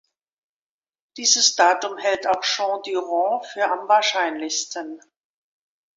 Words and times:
Dieses 1.17 1.53
Datum 1.55 1.95
hält 1.99 2.25
auch 2.27 2.41
Jean 2.41 2.81
Duron 2.81 3.43
für 3.43 3.65
am 3.69 3.87
Wahrscheinlichsten. 3.87 4.99